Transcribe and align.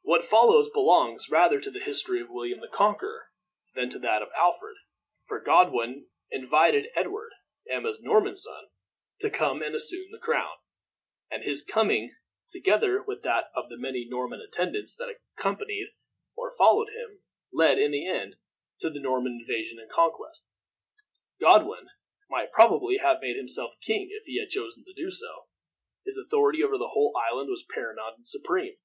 What 0.00 0.24
follows 0.24 0.70
belongs 0.70 1.28
rather 1.28 1.60
to 1.60 1.70
the 1.70 1.78
history 1.84 2.22
of 2.22 2.30
William 2.30 2.60
the 2.60 2.68
Conqueror 2.68 3.26
than 3.74 3.90
to 3.90 3.98
that 3.98 4.22
of 4.22 4.30
Alfred, 4.34 4.78
for 5.26 5.40
Godwin 5.40 6.06
invited 6.30 6.88
Edward, 6.96 7.32
Emma's 7.68 8.00
Norman 8.00 8.34
son, 8.34 8.70
to 9.20 9.28
come 9.28 9.60
and 9.60 9.74
assume 9.74 10.10
the 10.10 10.18
crown; 10.18 10.54
and 11.30 11.44
his 11.44 11.62
coming, 11.62 12.16
together 12.50 13.02
with 13.02 13.22
that 13.24 13.50
of 13.54 13.68
the 13.68 13.76
many 13.76 14.06
Norman 14.08 14.40
attendants 14.40 14.96
that 14.96 15.10
accompanied 15.36 15.88
or 16.34 16.50
followed 16.56 16.88
him, 16.88 17.20
led, 17.52 17.78
in 17.78 17.90
the 17.90 18.06
end, 18.08 18.36
to 18.80 18.88
the 18.88 19.00
Norman 19.00 19.38
invasion 19.38 19.78
and 19.78 19.90
conquest. 19.90 20.48
Godwin 21.38 21.90
might 22.30 22.52
probably 22.52 22.96
have 22.96 23.20
made 23.20 23.36
himself 23.36 23.74
king 23.82 24.08
if 24.12 24.24
he 24.24 24.40
had 24.40 24.48
chosen 24.48 24.82
to 24.86 24.94
do 24.94 25.10
so. 25.10 25.44
His 26.06 26.16
authority 26.16 26.64
over 26.64 26.78
the 26.78 26.88
whole 26.88 27.14
island 27.30 27.50
was 27.50 27.66
paramount 27.70 28.16
and 28.16 28.26
supreme. 28.26 28.78